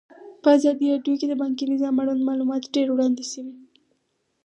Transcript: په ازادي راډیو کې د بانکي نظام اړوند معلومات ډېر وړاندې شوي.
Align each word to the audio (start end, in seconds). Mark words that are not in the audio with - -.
په 0.41 0.47
ازادي 0.57 0.85
راډیو 0.93 1.15
کې 1.19 1.25
د 1.29 1.33
بانکي 1.41 1.65
نظام 1.73 1.95
اړوند 2.01 2.21
معلومات 2.29 2.63
ډېر 2.75 2.87
وړاندې 2.91 3.23
شوي. 3.31 3.55